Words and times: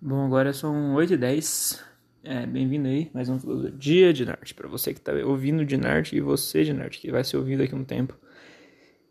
Bom, 0.00 0.26
agora 0.26 0.52
são 0.52 0.94
8h10. 0.94 1.80
É, 2.22 2.44
bem-vindo 2.46 2.86
aí, 2.86 3.10
mais 3.14 3.30
um 3.30 3.38
dia 3.78 4.12
de 4.12 4.26
Nart. 4.26 4.52
Para 4.52 4.68
você 4.68 4.92
que 4.92 5.00
tá 5.00 5.12
ouvindo 5.24 5.64
de 5.64 5.78
Nart 5.78 6.12
e 6.12 6.20
você 6.20 6.64
de 6.64 6.74
Nart, 6.74 6.98
que 6.98 7.10
vai 7.10 7.24
ser 7.24 7.38
ouvindo 7.38 7.60
daqui 7.60 7.74
a 7.74 7.78
um 7.78 7.84
tempo. 7.84 8.14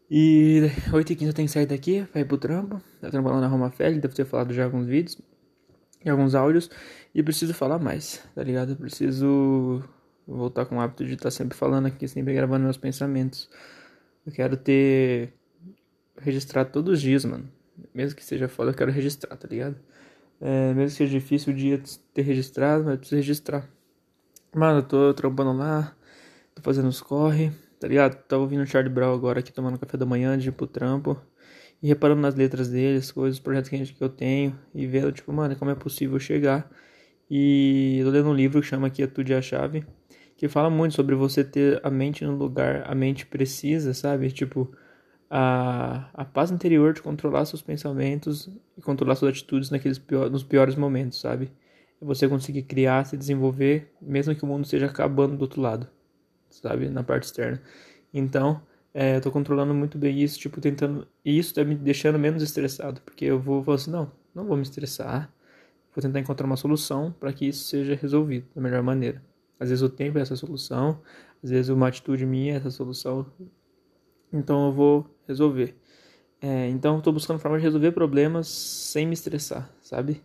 E 0.09 0.61
8h15 0.91 1.25
eu 1.25 1.33
tenho 1.33 1.47
que 1.47 1.53
sair 1.53 1.65
daqui, 1.65 2.05
vai 2.13 2.23
pro 2.23 2.37
trampo. 2.37 2.79
Tá 3.01 3.09
trabalhando 3.09 3.41
na 3.41 3.47
Roma 3.47 3.71
Félix, 3.71 3.99
deve 3.99 4.13
ter 4.13 4.25
falado 4.25 4.53
já 4.53 4.63
alguns 4.63 4.85
vídeos 4.85 5.19
e 6.05 6.09
alguns 6.09 6.35
áudios. 6.35 6.69
E 7.15 7.23
preciso 7.23 7.55
falar 7.55 7.79
mais, 7.79 8.23
tá 8.35 8.43
ligado? 8.43 8.73
Eu 8.73 8.75
preciso 8.75 9.83
voltar 10.27 10.67
com 10.67 10.77
o 10.77 10.81
hábito 10.81 11.03
de 11.03 11.13
estar 11.13 11.25
tá 11.25 11.31
sempre 11.31 11.57
falando 11.57 11.87
aqui, 11.87 12.07
sempre 12.07 12.31
gravando 12.31 12.63
meus 12.63 12.77
pensamentos. 12.77 13.49
Eu 14.23 14.31
quero 14.31 14.55
ter 14.55 15.33
registrado 16.15 16.69
todos 16.71 16.93
os 16.93 17.01
dias, 17.01 17.25
mano. 17.25 17.49
Mesmo 17.91 18.15
que 18.15 18.23
seja 18.23 18.47
foda, 18.47 18.69
eu 18.69 18.75
quero 18.75 18.91
registrar, 18.91 19.35
tá 19.35 19.47
ligado? 19.47 19.77
É, 20.41 20.73
mesmo 20.73 20.89
que 20.89 20.97
seja 20.97 21.11
difícil 21.19 21.53
o 21.53 21.55
dia 21.55 21.81
ter 22.13 22.21
registrado, 22.21 22.83
mas 22.83 22.93
eu 22.93 22.97
preciso 22.99 23.15
registrar. 23.15 23.69
Mano, 24.53 24.79
eu 24.79 24.83
tô 24.83 25.13
trampando 25.13 25.53
lá, 25.53 25.95
tô 26.53 26.61
fazendo 26.61 26.87
os 26.87 27.01
corre, 27.01 27.51
tá 27.79 27.87
ligado? 27.87 28.15
Tô 28.27 28.39
ouvindo 28.41 28.63
o 28.63 28.67
Charlie 28.67 28.93
Brown 28.93 29.13
agora 29.13 29.39
aqui 29.39 29.51
tomando 29.51 29.79
café 29.79 29.97
da 29.97 30.05
manhã 30.05 30.37
de 30.37 30.49
ir 30.49 30.51
pro 30.51 30.67
trampo. 30.67 31.19
E 31.81 31.87
reparando 31.87 32.21
nas 32.21 32.35
letras 32.35 32.69
dele, 32.69 32.97
as 32.97 33.11
coisas, 33.11 33.37
os 33.37 33.43
projetos 33.43 33.69
que, 33.69 33.93
que 33.93 34.03
eu 34.03 34.09
tenho. 34.09 34.57
E 34.73 34.87
vendo, 34.87 35.11
tipo, 35.11 35.31
mano, 35.33 35.55
como 35.55 35.71
é 35.71 35.75
possível 35.75 36.19
chegar. 36.19 36.69
E 37.29 37.99
tô 38.03 38.09
lendo 38.09 38.29
um 38.29 38.33
livro 38.33 38.61
que 38.61 38.67
chama 38.67 38.89
Quietude 38.89 39.33
é 39.33 39.37
a 39.37 39.41
Chave. 39.41 39.85
Que 40.37 40.47
fala 40.47 40.69
muito 40.69 40.95
sobre 40.95 41.15
você 41.15 41.43
ter 41.43 41.79
a 41.83 41.89
mente 41.89 42.25
no 42.25 42.35
lugar, 42.35 42.83
a 42.89 42.95
mente 42.95 43.25
precisa, 43.25 43.93
sabe? 43.93 44.31
Tipo, 44.31 44.71
a, 45.29 46.09
a 46.13 46.25
paz 46.25 46.51
interior 46.51 46.93
de 46.93 47.01
controlar 47.01 47.45
seus 47.45 47.61
pensamentos 47.61 48.49
e 48.77 48.81
controlar 48.81 49.15
suas 49.15 49.31
atitudes 49.31 49.69
naqueles 49.69 49.97
pior, 49.97 50.29
nos 50.29 50.43
piores 50.43 50.75
momentos, 50.75 51.19
sabe? 51.19 51.51
É 52.01 52.05
você 52.05 52.27
conseguir 52.27 52.63
criar, 52.63 53.05
se 53.05 53.17
desenvolver, 53.17 53.91
mesmo 54.01 54.35
que 54.35 54.43
o 54.43 54.47
mundo 54.47 54.65
esteja 54.65 54.85
acabando 54.85 55.37
do 55.37 55.41
outro 55.41 55.61
lado, 55.61 55.87
sabe? 56.49 56.89
Na 56.89 57.03
parte 57.03 57.23
externa. 57.23 57.61
Então, 58.13 58.61
é, 58.93 59.17
eu 59.17 59.21
tô 59.21 59.31
controlando 59.31 59.73
muito 59.73 59.97
bem 59.97 60.21
isso, 60.21 60.39
tipo, 60.39 60.61
tentando. 60.61 61.07
E 61.23 61.37
isso 61.37 61.53
tá 61.53 61.63
me 61.63 61.75
deixando 61.75 62.17
menos 62.19 62.41
estressado, 62.41 63.01
porque 63.01 63.25
eu 63.25 63.39
vou 63.39 63.63
falar 63.63 63.75
assim: 63.75 63.91
não, 63.91 64.11
não 64.33 64.45
vou 64.45 64.55
me 64.55 64.63
estressar, 64.63 65.29
vou 65.93 66.01
tentar 66.01 66.19
encontrar 66.19 66.45
uma 66.45 66.57
solução 66.57 67.13
para 67.19 67.33
que 67.33 67.47
isso 67.47 67.65
seja 67.65 67.95
resolvido 67.95 68.47
da 68.55 68.61
melhor 68.61 68.83
maneira. 68.83 69.21
Às 69.59 69.69
vezes 69.69 69.81
o 69.81 69.89
tempo 69.89 70.17
é 70.17 70.21
essa 70.21 70.35
solução, 70.35 71.01
às 71.43 71.49
vezes 71.49 71.69
uma 71.69 71.87
atitude 71.87 72.25
minha 72.25 72.53
é 72.53 72.57
essa 72.57 72.69
solução, 72.69 73.25
então 74.31 74.67
eu 74.67 74.73
vou 74.73 75.14
resolver. 75.27 75.75
É, 76.41 76.69
então 76.69 76.97
estou 76.97 77.13
buscando 77.13 77.39
formas 77.39 77.61
de 77.61 77.65
resolver 77.65 77.91
problemas 77.91 78.47
sem 78.47 79.07
me 79.07 79.13
estressar, 79.13 79.69
sabe? 79.81 80.21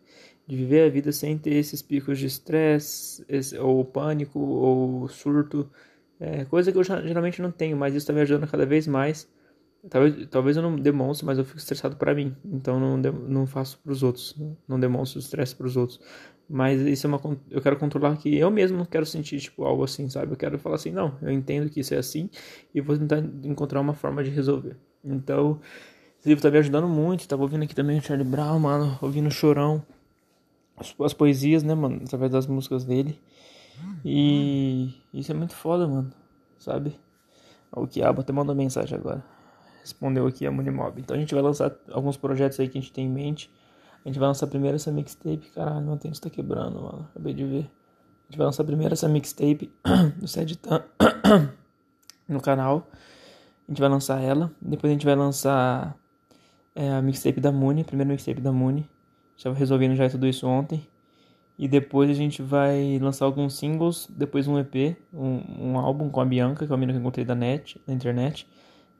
De 0.46 0.56
viver 0.56 0.86
a 0.86 0.90
vida 0.90 1.12
sem 1.12 1.38
ter 1.38 1.54
esses 1.54 1.80
picos 1.80 2.18
de 2.18 2.26
estresse, 2.26 3.24
ou 3.58 3.84
pânico, 3.84 4.38
ou 4.38 5.08
surto. 5.08 5.70
É, 6.18 6.44
coisa 6.44 6.70
que 6.70 6.78
eu 6.78 6.84
geralmente 6.84 7.40
não 7.40 7.50
tenho, 7.50 7.76
mas 7.76 7.94
isso 7.94 8.02
está 8.04 8.12
me 8.12 8.20
ajudando 8.20 8.50
cada 8.50 8.66
vez 8.66 8.86
mais. 8.86 9.28
Talvez, 9.88 10.26
talvez 10.28 10.56
eu 10.56 10.62
não 10.62 10.76
demonstre, 10.76 11.24
mas 11.24 11.38
eu 11.38 11.44
fico 11.44 11.58
estressado 11.58 11.96
para 11.96 12.14
mim. 12.14 12.36
Então 12.44 12.78
não, 12.78 12.98
não 12.98 13.46
faço 13.46 13.78
para 13.78 13.92
os 13.92 14.02
outros. 14.02 14.36
Não 14.68 14.78
demonstro 14.78 15.20
estresse 15.20 15.54
para 15.56 15.66
os 15.66 15.76
outros. 15.76 16.00
Mas 16.48 16.80
isso 16.82 17.06
é 17.06 17.08
uma. 17.08 17.20
Eu 17.48 17.62
quero 17.62 17.78
controlar 17.78 18.16
que 18.16 18.36
eu 18.36 18.50
mesmo 18.50 18.76
não 18.76 18.84
quero 18.84 19.06
sentir, 19.06 19.38
tipo, 19.38 19.64
algo 19.64 19.84
assim, 19.84 20.08
sabe? 20.10 20.32
Eu 20.32 20.36
quero 20.36 20.58
falar 20.58 20.74
assim, 20.76 20.90
não, 20.90 21.16
eu 21.22 21.30
entendo 21.30 21.70
que 21.70 21.80
isso 21.80 21.94
é 21.94 21.98
assim 21.98 22.28
e 22.74 22.80
vou 22.80 22.98
tentar 22.98 23.18
encontrar 23.44 23.80
uma 23.80 23.94
forma 23.94 24.22
de 24.24 24.30
resolver. 24.30 24.76
Então, 25.04 25.60
esse 26.18 26.28
livro 26.28 26.42
tá 26.42 26.50
me 26.50 26.58
ajudando 26.58 26.88
muito. 26.88 27.26
Tava 27.26 27.42
ouvindo 27.42 27.64
aqui 27.64 27.74
também 27.74 27.98
o 27.98 28.02
Charlie 28.02 28.26
Brown, 28.26 28.58
mano, 28.58 28.98
ouvindo 29.00 29.28
o 29.28 29.30
Chorão, 29.30 29.82
as, 30.76 30.94
as 31.00 31.14
poesias, 31.14 31.62
né, 31.62 31.74
mano, 31.74 32.00
através 32.04 32.30
das 32.32 32.46
músicas 32.46 32.84
dele. 32.84 33.20
E 34.04 34.94
isso 35.12 35.32
é 35.32 35.34
muito 35.34 35.54
foda, 35.54 35.88
mano, 35.88 36.12
sabe? 36.58 36.98
O 37.72 37.86
Kiabo 37.86 38.20
até 38.20 38.32
mandou 38.32 38.54
mensagem 38.54 38.98
agora. 38.98 39.24
Respondeu 39.80 40.26
aqui 40.26 40.46
a 40.46 40.50
Munimob. 40.50 41.00
Então 41.00 41.16
a 41.16 41.20
gente 41.20 41.34
vai 41.34 41.42
lançar 41.42 41.74
alguns 41.90 42.16
projetos 42.16 42.60
aí 42.60 42.68
que 42.68 42.76
a 42.76 42.80
gente 42.80 42.92
tem 42.92 43.06
em 43.06 43.10
mente 43.10 43.50
a 44.04 44.08
gente 44.08 44.18
vai 44.18 44.28
lançar 44.28 44.46
primeiro 44.46 44.76
essa 44.76 44.90
mixtape. 44.90 45.50
Caralho, 45.54 45.84
meu 45.84 45.96
tênis 45.96 46.18
tá 46.18 46.30
quebrando, 46.30 46.80
mano. 46.80 47.08
Acabei 47.10 47.34
de 47.34 47.44
ver. 47.44 47.70
A 48.28 48.30
gente 48.30 48.38
vai 48.38 48.46
lançar 48.46 48.64
primeiro 48.64 48.94
essa 48.94 49.08
mixtape 49.08 49.70
do 50.16 50.26
Seditan 50.26 50.82
no 52.26 52.40
canal. 52.40 52.88
A 53.70 53.72
gente 53.72 53.80
vai 53.80 53.88
lançar 53.88 54.20
ela. 54.20 54.50
Depois 54.60 54.90
a 54.90 54.94
gente 54.94 55.06
vai 55.06 55.14
lançar 55.14 55.96
é, 56.74 56.90
a 56.90 57.00
mixtape 57.00 57.40
da 57.40 57.52
Muni. 57.52 57.84
Primeiro 57.84 58.10
mixtape 58.10 58.40
da 58.40 58.50
Muni. 58.50 58.84
Já 59.36 59.52
resolvendo 59.52 59.94
já 59.94 60.10
tudo 60.10 60.26
isso 60.26 60.44
ontem. 60.48 60.84
E 61.56 61.68
depois 61.68 62.10
a 62.10 62.14
gente 62.14 62.42
vai 62.42 62.98
lançar 63.00 63.26
alguns 63.26 63.54
singles. 63.54 64.08
Depois 64.10 64.48
um 64.48 64.58
EP, 64.58 64.96
um, 65.14 65.42
um 65.60 65.78
álbum 65.78 66.10
com 66.10 66.20
a 66.20 66.24
Bianca, 66.24 66.66
que 66.66 66.72
é 66.72 66.74
a 66.74 66.76
menina 66.76 66.94
que 66.94 66.98
eu 66.98 67.00
encontrei 67.00 67.24
da 67.24 67.36
net, 67.36 67.80
na 67.86 67.94
internet. 67.94 68.44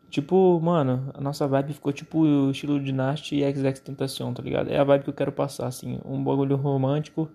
Tipo, 0.08 0.60
mano, 0.60 1.10
a 1.14 1.20
nossa 1.20 1.48
vibe 1.48 1.72
ficou 1.72 1.92
tipo 1.92 2.20
o 2.20 2.52
estilo 2.52 2.78
Dynasty 2.78 3.42
e 3.42 3.52
XX 3.52 3.80
Tentacion, 3.80 4.32
tá 4.32 4.40
ligado? 4.40 4.70
É 4.70 4.78
a 4.78 4.84
vibe 4.84 5.02
que 5.02 5.10
eu 5.10 5.14
quero 5.14 5.32
passar, 5.32 5.66
assim. 5.66 5.98
Um 6.04 6.22
bagulho 6.22 6.54
romântico, 6.54 7.28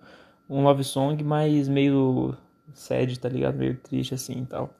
um 0.50 0.64
love 0.64 0.86
song, 0.86 1.22
mas 1.22 1.68
meio 1.68 2.34
sad, 2.74 3.20
tá 3.20 3.28
ligado? 3.28 3.58
Meio 3.58 3.76
triste, 3.76 4.14
assim 4.14 4.44
e 4.44 4.46
tal. 4.46 4.74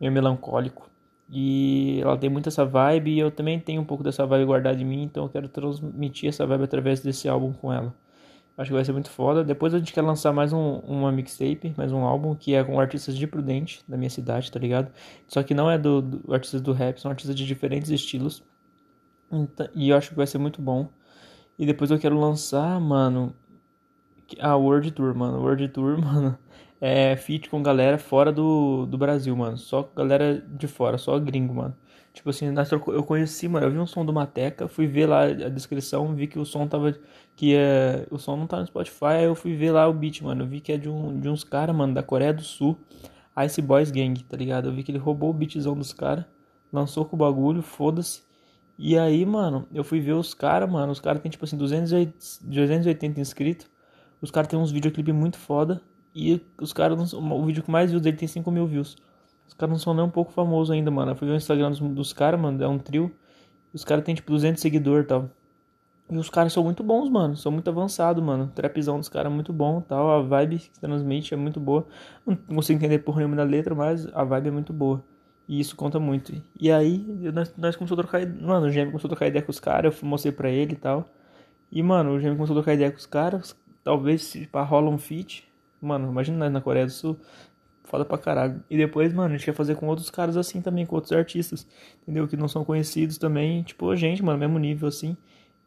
Meio 0.00 0.12
melancólico. 0.12 0.91
E 1.28 2.00
ela 2.02 2.16
tem 2.16 2.28
muito 2.28 2.48
essa 2.48 2.64
vibe 2.64 3.12
e 3.12 3.18
eu 3.18 3.30
também 3.30 3.58
tenho 3.58 3.80
um 3.80 3.84
pouco 3.84 4.04
dessa 4.04 4.26
vibe 4.26 4.46
guardada 4.46 4.80
em 4.80 4.84
mim, 4.84 5.02
então 5.04 5.24
eu 5.24 5.28
quero 5.30 5.48
transmitir 5.48 6.28
essa 6.28 6.46
vibe 6.46 6.64
através 6.64 7.00
desse 7.00 7.28
álbum 7.28 7.52
com 7.52 7.72
ela. 7.72 7.94
Acho 8.56 8.68
que 8.68 8.74
vai 8.74 8.84
ser 8.84 8.92
muito 8.92 9.10
foda. 9.10 9.42
Depois 9.42 9.72
a 9.72 9.78
gente 9.78 9.92
quer 9.92 10.02
lançar 10.02 10.32
mais 10.32 10.52
um, 10.52 10.76
uma 10.80 11.10
mixtape, 11.10 11.72
mais 11.76 11.90
um 11.90 12.04
álbum, 12.04 12.34
que 12.34 12.54
é 12.54 12.62
com 12.62 12.78
artistas 12.78 13.16
de 13.16 13.26
Prudente, 13.26 13.82
da 13.88 13.96
minha 13.96 14.10
cidade, 14.10 14.52
tá 14.52 14.58
ligado? 14.58 14.92
Só 15.26 15.42
que 15.42 15.54
não 15.54 15.70
é 15.70 15.78
do, 15.78 16.02
do 16.02 16.34
artistas 16.34 16.60
do 16.60 16.72
rap, 16.72 17.00
são 17.00 17.10
artistas 17.10 17.34
de 17.34 17.46
diferentes 17.46 17.90
estilos. 17.90 18.42
Então, 19.30 19.66
e 19.74 19.88
eu 19.88 19.96
acho 19.96 20.10
que 20.10 20.16
vai 20.16 20.26
ser 20.26 20.38
muito 20.38 20.60
bom. 20.60 20.88
E 21.58 21.64
depois 21.64 21.90
eu 21.90 21.98
quero 21.98 22.18
lançar, 22.18 22.78
mano, 22.78 23.34
a 24.38 24.54
World 24.56 24.90
Tour, 24.92 25.14
mano. 25.14 25.40
World 25.40 25.68
Tour, 25.68 25.98
mano, 26.02 26.38
é 26.84 27.14
feat 27.14 27.48
com 27.48 27.62
galera 27.62 27.96
fora 27.96 28.32
do, 28.32 28.86
do 28.86 28.98
Brasil, 28.98 29.36
mano. 29.36 29.56
Só 29.56 29.88
galera 29.94 30.44
de 30.48 30.66
fora, 30.66 30.98
só 30.98 31.16
gringo, 31.16 31.54
mano. 31.54 31.76
Tipo 32.12 32.30
assim, 32.30 32.46
eu 32.88 33.04
conheci, 33.04 33.48
mano, 33.48 33.66
eu 33.66 33.70
vi 33.70 33.78
um 33.78 33.86
som 33.86 34.04
do 34.04 34.12
Mateca, 34.12 34.66
fui 34.66 34.88
ver 34.88 35.06
lá 35.06 35.22
a 35.22 35.48
descrição, 35.48 36.12
vi 36.12 36.26
que 36.26 36.40
o 36.40 36.44
som 36.44 36.66
tava. 36.66 36.92
Que 37.36 37.54
é. 37.54 38.04
O 38.10 38.18
som 38.18 38.36
não 38.36 38.48
tá 38.48 38.58
no 38.58 38.66
Spotify, 38.66 39.22
eu 39.22 39.36
fui 39.36 39.54
ver 39.54 39.70
lá 39.70 39.86
o 39.88 39.92
beat, 39.94 40.22
mano. 40.22 40.42
Eu 40.42 40.48
vi 40.48 40.60
que 40.60 40.72
é 40.72 40.76
de, 40.76 40.88
um, 40.88 41.20
de 41.20 41.28
uns 41.28 41.44
caras, 41.44 41.74
mano, 41.74 41.94
da 41.94 42.02
Coreia 42.02 42.34
do 42.34 42.42
Sul. 42.42 42.76
Ice 43.46 43.62
Boys 43.62 43.92
Gang, 43.92 44.20
tá 44.24 44.36
ligado? 44.36 44.68
Eu 44.68 44.72
vi 44.72 44.82
que 44.82 44.90
ele 44.90 44.98
roubou 44.98 45.30
o 45.30 45.32
beatzão 45.32 45.74
dos 45.74 45.92
caras, 45.92 46.24
lançou 46.72 47.04
com 47.04 47.14
o 47.16 47.18
bagulho, 47.18 47.62
foda-se. 47.62 48.22
E 48.76 48.98
aí, 48.98 49.24
mano, 49.24 49.68
eu 49.72 49.84
fui 49.84 50.00
ver 50.00 50.14
os 50.14 50.34
caras, 50.34 50.68
mano. 50.68 50.90
Os 50.90 51.00
caras 51.00 51.22
tem 51.22 51.30
tipo 51.30 51.44
assim, 51.44 51.56
280 51.56 53.20
inscritos. 53.20 53.70
Os 54.20 54.32
caras 54.32 54.48
tem 54.48 54.58
uns 54.58 54.72
videoclipes 54.72 55.14
muito 55.14 55.38
foda. 55.38 55.80
E 56.14 56.40
os 56.60 56.72
caras, 56.72 57.12
o 57.12 57.44
vídeo 57.44 57.62
com 57.62 57.72
mais 57.72 57.90
views 57.90 58.02
dele 58.02 58.16
tem 58.16 58.28
5 58.28 58.50
mil 58.50 58.66
views. 58.66 58.96
Os 59.46 59.54
caras 59.54 59.72
não 59.72 59.78
são 59.78 59.94
nem 59.94 60.04
um 60.04 60.10
pouco 60.10 60.32
famosos 60.32 60.70
ainda, 60.70 60.90
mano. 60.90 61.12
Eu 61.12 61.16
fui 61.16 61.26
ver 61.26 61.34
o 61.34 61.36
Instagram 61.36 61.70
dos, 61.70 61.80
dos 61.80 62.12
caras, 62.12 62.40
mano. 62.40 62.62
É 62.62 62.68
um 62.68 62.78
trio. 62.78 63.12
Os 63.72 63.84
caras 63.84 64.04
têm 64.04 64.14
tipo 64.14 64.30
200 64.30 64.60
seguidores 64.60 65.04
e 65.04 65.08
tal. 65.08 65.30
E 66.10 66.16
os 66.16 66.28
caras 66.28 66.52
são 66.52 66.62
muito 66.62 66.82
bons, 66.82 67.08
mano. 67.08 67.36
São 67.36 67.50
muito 67.50 67.68
avançados, 67.68 68.22
mano. 68.22 68.50
Trapzão 68.54 68.98
dos 68.98 69.08
caras 69.08 69.32
é 69.32 69.34
muito 69.34 69.52
bom 69.52 69.80
tal. 69.80 70.10
A 70.10 70.22
vibe 70.22 70.58
que 70.58 70.80
transmite 70.80 71.32
é 71.32 71.36
muito 71.36 71.58
boa. 71.58 71.86
Não 72.26 72.36
consigo 72.36 72.78
entender 72.78 72.98
por 72.98 73.16
nenhuma 73.16 73.36
da 73.36 73.44
letra, 73.44 73.74
mas 73.74 74.06
a 74.14 74.24
vibe 74.24 74.48
é 74.48 74.50
muito 74.50 74.72
boa. 74.72 75.02
E 75.48 75.58
isso 75.60 75.74
conta 75.76 75.98
muito. 75.98 76.32
E 76.58 76.70
aí, 76.70 76.98
nós, 77.32 77.54
nós 77.56 77.76
começamos 77.76 77.92
a 77.92 77.96
trocar 77.96 78.22
ideia. 78.22 78.46
Mano, 78.46 78.66
o 78.66 78.70
Gêmeo 78.70 78.90
começou 78.90 79.08
a 79.08 79.10
trocar 79.10 79.26
ideia 79.26 79.42
com 79.42 79.50
os 79.50 79.60
caras. 79.60 80.00
Eu 80.00 80.08
mostrei 80.08 80.32
pra 80.32 80.50
ele 80.50 80.72
e 80.74 80.76
tal. 80.76 81.08
E, 81.70 81.82
mano, 81.82 82.12
o 82.12 82.20
Gêmeo 82.20 82.36
começou 82.36 82.54
a 82.54 82.60
trocar 82.60 82.74
ideia 82.74 82.90
com 82.90 82.98
os 82.98 83.06
caras. 83.06 83.56
Talvez 83.82 84.34
pá, 84.50 84.62
rola 84.62 84.90
um 84.90 84.98
feat. 84.98 85.51
Mano, 85.82 86.10
imagina 86.10 86.38
nós 86.38 86.52
na 86.52 86.60
Coreia 86.60 86.86
do 86.86 86.92
Sul 86.92 87.18
foda 87.84 88.04
pra 88.04 88.16
caralho. 88.16 88.62
E 88.70 88.76
depois, 88.76 89.12
mano, 89.12 89.34
a 89.34 89.36
gente 89.36 89.44
quer 89.44 89.54
fazer 89.54 89.74
com 89.76 89.86
outros 89.86 90.08
caras 90.08 90.36
assim 90.36 90.62
também, 90.62 90.86
com 90.86 90.94
outros 90.94 91.12
artistas, 91.12 91.66
entendeu? 92.02 92.26
Que 92.26 92.36
não 92.36 92.48
são 92.48 92.64
conhecidos 92.64 93.18
também, 93.18 93.62
tipo 93.62 93.90
a 93.90 93.96
gente, 93.96 94.22
mano, 94.22 94.38
mesmo 94.38 94.58
nível 94.58 94.88
assim. 94.88 95.16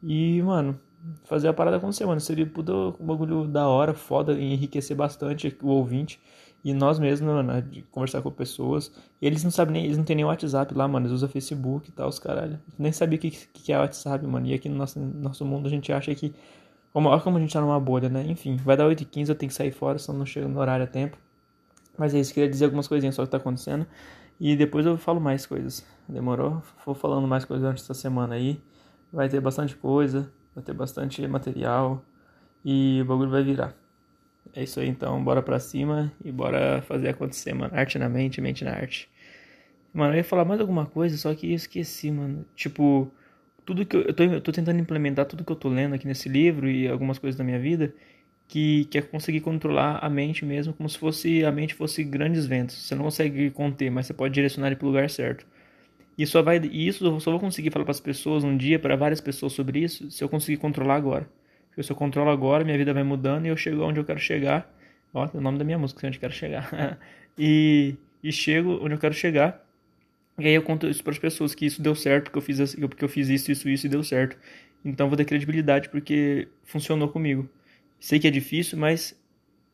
E, 0.01 0.41
mano, 0.41 0.79
fazer 1.25 1.47
a 1.47 1.53
parada 1.53 1.77
acontecer, 1.77 2.05
mano. 2.05 2.19
Seria 2.19 2.45
puto 2.45 2.95
um 2.99 3.05
bagulho 3.05 3.47
da 3.47 3.67
hora, 3.67 3.93
foda, 3.93 4.33
enriquecer 4.33 4.95
bastante 4.95 5.55
o 5.61 5.67
ouvinte. 5.67 6.19
E 6.63 6.73
nós 6.73 6.97
mesmos, 6.97 7.31
mano, 7.31 7.61
de 7.61 7.83
conversar 7.83 8.23
com 8.23 8.31
pessoas. 8.31 8.91
Eles 9.21 9.43
não 9.43 9.51
sabem 9.51 9.73
nem, 9.73 9.85
eles 9.85 9.97
não 9.97 10.03
tem 10.03 10.15
nem 10.15 10.25
WhatsApp 10.25 10.73
lá, 10.73 10.87
mano. 10.87 11.05
Eles 11.05 11.13
usam 11.15 11.29
Facebook 11.29 11.89
e 11.89 11.91
tal, 11.91 12.09
os 12.09 12.17
caralho. 12.17 12.59
Nem 12.77 12.91
sabia 12.91 13.17
o 13.17 13.21
que, 13.21 13.29
que 13.29 13.71
é 13.71 13.77
WhatsApp, 13.77 14.25
mano. 14.25 14.47
E 14.47 14.53
aqui 14.55 14.67
no 14.67 14.75
nosso, 14.75 14.99
nosso 14.99 15.45
mundo 15.45 15.67
a 15.67 15.69
gente 15.69 15.93
acha 15.93 16.13
que. 16.15 16.33
Olha 16.95 17.21
como 17.21 17.37
a 17.37 17.41
gente 17.41 17.51
tá 17.53 17.59
numa 17.59 17.79
bolha, 17.79 18.07
né? 18.07 18.23
Enfim, 18.25 18.55
vai 18.57 18.77
dar 18.77 18.85
8h15, 18.87 19.29
eu 19.29 19.35
tenho 19.35 19.49
que 19.49 19.55
sair 19.55 19.71
fora, 19.71 19.99
senão 19.99 20.19
não 20.19 20.25
chega 20.25 20.47
no 20.47 20.59
horário 20.59 20.85
a 20.85 20.87
tempo. 20.87 21.17
Mas 21.97 22.13
é 22.15 22.19
isso, 22.19 22.33
queria 22.33 22.49
dizer 22.49 22.65
algumas 22.65 22.87
coisinhas 22.87 23.15
só 23.15 23.25
que 23.25 23.31
tá 23.31 23.37
acontecendo. 23.37 23.85
E 24.39 24.55
depois 24.55 24.85
eu 24.85 24.97
falo 24.97 25.19
mais 25.19 25.45
coisas. 25.45 25.85
Demorou? 26.07 26.61
Vou 26.85 26.95
falando 26.95 27.27
mais 27.27 27.45
coisas 27.45 27.63
durante 27.63 27.81
essa 27.81 27.93
semana 27.93 28.35
aí. 28.35 28.61
Vai 29.11 29.29
ter 29.29 29.41
bastante 29.41 29.75
coisa, 29.75 30.31
vai 30.55 30.63
ter 30.63 30.73
bastante 30.73 31.25
material. 31.27 32.03
e 32.65 33.01
o 33.01 33.05
bagulho 33.05 33.31
vai 33.31 33.43
virar. 33.43 33.75
É 34.53 34.63
isso 34.63 34.79
aí 34.79 34.87
então, 34.89 35.23
bora 35.23 35.41
pra 35.43 35.59
cima 35.59 36.11
e 36.23 36.31
bora 36.31 36.81
fazer 36.83 37.09
acontecer, 37.09 37.53
mano. 37.53 37.73
Arte 37.75 37.99
na 37.99 38.09
mente, 38.09 38.41
mente 38.41 38.63
na 38.63 38.71
arte. 38.73 39.09
Mano, 39.93 40.13
eu 40.13 40.17
ia 40.17 40.23
falar 40.23 40.45
mais 40.45 40.59
alguma 40.61 40.85
coisa, 40.85 41.17
só 41.17 41.33
que 41.35 41.51
eu 41.51 41.55
esqueci, 41.55 42.11
mano. 42.11 42.45
Tipo, 42.55 43.11
tudo 43.65 43.85
que 43.85 43.95
eu, 43.95 44.03
eu, 44.03 44.13
tô, 44.13 44.23
eu 44.23 44.41
tô 44.41 44.51
tentando 44.51 44.79
implementar 44.79 45.25
tudo 45.25 45.43
que 45.43 45.51
eu 45.51 45.55
tô 45.55 45.69
lendo 45.69 45.95
aqui 45.95 46.07
nesse 46.07 46.29
livro 46.29 46.69
e 46.69 46.87
algumas 46.87 47.19
coisas 47.19 47.37
da 47.37 47.43
minha 47.43 47.59
vida 47.59 47.93
que, 48.47 48.85
que 48.85 48.97
é 48.97 49.01
conseguir 49.01 49.41
controlar 49.41 49.99
a 49.99 50.09
mente 50.09 50.45
mesmo, 50.45 50.73
como 50.73 50.87
se 50.89 50.97
fosse 50.97 51.43
a 51.45 51.51
mente 51.51 51.73
fosse 51.73 52.03
grandes 52.03 52.45
ventos. 52.45 52.75
Você 52.75 52.95
não 52.95 53.03
consegue 53.05 53.49
conter, 53.51 53.89
mas 53.89 54.07
você 54.07 54.13
pode 54.13 54.33
direcionar 54.33 54.67
ele 54.67 54.75
para 54.75 54.85
o 54.85 54.89
lugar 54.89 55.09
certo. 55.09 55.45
E 56.17 56.25
só 56.25 56.41
vai, 56.41 56.59
e 56.59 56.87
isso 56.87 57.05
eu 57.05 57.19
só 57.19 57.31
vou 57.31 57.39
conseguir 57.39 57.71
falar 57.71 57.85
para 57.85 57.91
as 57.91 57.99
pessoas 57.99 58.43
um 58.43 58.55
dia, 58.57 58.79
para 58.79 58.95
várias 58.95 59.21
pessoas 59.21 59.53
sobre 59.53 59.79
isso, 59.79 60.09
se 60.11 60.23
eu 60.23 60.29
conseguir 60.29 60.57
controlar 60.57 60.95
agora. 60.95 61.29
Se 61.81 61.91
eu 61.91 61.95
controlo 61.95 62.29
agora, 62.29 62.63
minha 62.63 62.77
vida 62.77 62.93
vai 62.93 63.03
mudando 63.03 63.45
e 63.45 63.49
eu 63.49 63.57
chego 63.57 63.83
onde 63.83 63.99
eu 63.99 64.05
quero 64.05 64.19
chegar. 64.19 64.73
Ó, 65.13 65.25
é 65.25 65.29
o 65.33 65.41
nome 65.41 65.57
da 65.57 65.65
minha 65.65 65.77
música, 65.77 66.07
onde 66.07 66.17
eu 66.17 66.21
quero 66.21 66.33
chegar. 66.33 66.97
e, 67.37 67.95
e 68.23 68.31
chego 68.31 68.79
onde 68.81 68.95
eu 68.95 68.99
quero 68.99 69.13
chegar. 69.13 69.64
E 70.37 70.47
aí 70.47 70.53
eu 70.53 70.61
conto 70.61 70.87
isso 70.87 71.03
para 71.03 71.13
as 71.13 71.19
pessoas 71.19 71.55
que 71.55 71.65
isso 71.65 71.81
deu 71.81 71.95
certo, 71.95 72.31
que 72.31 72.37
eu 72.37 72.41
fiz 72.41 72.75
porque 72.75 73.05
eu 73.05 73.09
fiz 73.09 73.29
isso, 73.29 73.51
isso, 73.51 73.69
isso 73.69 73.85
e 73.85 73.89
deu 73.89 74.03
certo. 74.03 74.37
Então 74.83 75.07
vou 75.07 75.17
ter 75.17 75.25
credibilidade 75.25 75.89
porque 75.89 76.47
funcionou 76.63 77.09
comigo. 77.09 77.49
Sei 77.99 78.19
que 78.19 78.27
é 78.27 78.31
difícil, 78.31 78.77
mas 78.77 79.15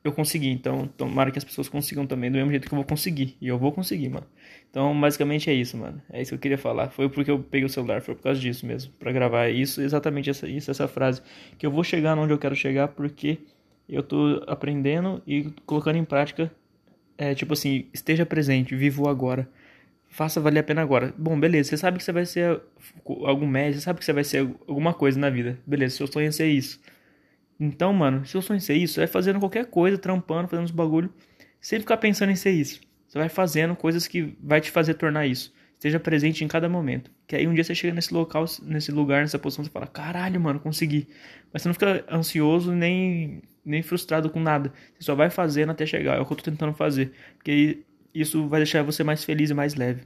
eu 0.04 0.12
consegui. 0.12 0.50
Então, 0.50 0.88
tomara 0.88 1.32
que 1.32 1.38
as 1.38 1.44
pessoas 1.44 1.70
consigam 1.70 2.08
também, 2.08 2.32
do 2.32 2.36
mesmo 2.38 2.52
jeito 2.52 2.68
que 2.68 2.74
eu 2.74 2.78
vou 2.78 2.86
conseguir. 2.86 3.36
E 3.40 3.48
eu 3.48 3.58
vou 3.58 3.72
conseguir, 3.72 4.10
mano. 4.10 4.26
Então, 4.70 5.00
basicamente 5.00 5.50
é 5.50 5.54
isso, 5.54 5.78
mano. 5.78 6.02
É 6.12 6.22
isso 6.22 6.32
que 6.32 6.36
eu 6.36 6.40
queria 6.40 6.58
falar. 6.58 6.90
Foi 6.90 7.10
porque 7.10 7.30
eu 7.30 7.40
peguei 7.40 7.66
o 7.66 7.70
celular, 7.70 8.02
foi 8.02 8.16
por 8.16 8.24
causa 8.24 8.40
disso 8.40 8.66
mesmo. 8.66 8.92
para 9.00 9.12
gravar 9.12 9.50
isso, 9.50 9.82
exatamente 9.82 10.30
essa, 10.30 10.48
isso, 10.48 10.72
essa 10.72 10.88
frase. 10.88 11.22
Que 11.58 11.66
eu 11.66 11.72
vou 11.72 11.84
chegar 11.84 12.18
onde 12.18 12.34
eu 12.34 12.38
quero 12.38 12.56
chegar 12.56 12.88
porque 12.90 13.40
eu 13.88 14.02
tô 14.02 14.44
aprendendo 14.48 15.22
e 15.28 15.52
colocando 15.66 15.98
em 15.98 16.06
prática. 16.06 16.52
É 17.18 17.36
tipo 17.36 17.54
assim, 17.54 17.86
esteja 17.94 18.26
presente, 18.26 18.76
vivo 18.76 19.08
agora. 19.08 19.48
Faça 20.12 20.42
valer 20.42 20.60
a 20.60 20.64
pena 20.64 20.82
agora. 20.82 21.14
Bom, 21.18 21.40
beleza, 21.40 21.70
você 21.70 21.78
sabe 21.78 21.98
que 21.98 22.04
você 22.04 22.12
vai 22.12 22.26
ser 22.26 22.62
algum 23.06 23.48
médico, 23.48 23.80
você 23.80 23.86
sabe 23.86 24.00
que 24.00 24.06
você 24.06 24.12
vai 24.12 24.26
ser 24.26 24.40
alguma 24.68 24.94
coisa 24.94 25.18
na 25.18 25.30
vida. 25.30 25.58
Beleza, 25.66 25.96
seu 25.96 26.06
sonho 26.06 26.28
é 26.28 26.32
ser 26.32 26.48
isso. 26.48 26.82
Então, 27.58 27.94
mano, 27.94 28.26
se 28.26 28.36
eu 28.36 28.42
sonho 28.42 28.58
em 28.58 28.60
ser 28.60 28.74
isso, 28.74 29.00
é 29.00 29.08
fazendo 29.08 29.40
qualquer 29.40 29.68
coisa, 29.68 29.98
trampando, 29.98 30.50
fazendo 30.50 30.66
os 30.66 30.72
bagulho, 30.72 31.14
sem 31.62 31.80
ficar 31.80 31.96
pensando 31.96 32.30
em 32.30 32.36
ser 32.36 32.52
isso. 32.52 32.82
Você 33.08 33.18
vai 33.18 33.30
fazendo 33.30 33.74
coisas 33.74 34.06
que 34.06 34.36
vai 34.44 34.60
te 34.60 34.70
fazer 34.70 34.96
tornar 34.96 35.28
isso. 35.28 35.54
Esteja 35.76 36.00
presente 36.00 36.44
em 36.44 36.48
cada 36.48 36.68
momento. 36.68 37.10
Que 37.26 37.38
aí 37.38 37.48
um 37.48 37.54
dia 37.54 37.64
você 37.64 37.74
chega 37.74 37.94
nesse 37.94 38.14
local, 38.14 38.44
nesse 38.64 38.92
lugar, 38.92 39.22
nessa 39.22 39.40
posição, 39.40 39.64
você 39.64 39.72
fala, 39.72 39.88
caralho, 39.88 40.42
mano, 40.42 40.60
consegui. 40.60 41.08
Mas 41.54 41.62
você 41.62 41.70
não 41.70 41.74
fica 41.74 42.06
ansioso 42.12 42.74
nem, 42.74 43.42
nem 43.64 43.82
frustrado 43.82 44.30
com 44.30 44.42
nada. 44.42 44.74
Você 44.94 45.06
só 45.06 45.16
vai 45.16 45.30
fazendo 45.30 45.72
até 45.72 45.86
chegar. 45.86 46.18
É 46.18 46.20
o 46.20 46.26
que 46.26 46.34
eu 46.34 46.38
tô 46.38 46.44
tentando 46.44 46.74
fazer. 46.74 47.14
Porque 47.38 47.86
isso 48.14 48.48
vai 48.48 48.60
deixar 48.60 48.84
você 48.84 49.04
mais 49.04 49.24
feliz 49.24 49.50
e 49.50 49.54
mais 49.54 49.76
leve. 49.76 50.04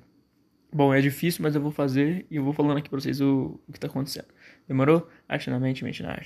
Bom, 0.73 0.93
é 0.93 1.01
difícil, 1.01 1.41
mas 1.43 1.55
eu 1.55 1.61
vou 1.61 1.71
fazer 1.71 2.25
e 2.29 2.35
eu 2.35 2.43
vou 2.43 2.53
falando 2.53 2.77
aqui 2.77 2.89
pra 2.89 2.99
vocês 2.99 3.21
o, 3.21 3.59
o 3.67 3.71
que 3.71 3.79
tá 3.79 3.87
acontecendo. 3.87 4.27
Demorou? 4.67 5.09
Arte 5.27 5.49
na 5.49 5.59
mente, 5.59 5.83
mente 5.83 6.03
na 6.03 6.11
arte. 6.11 6.23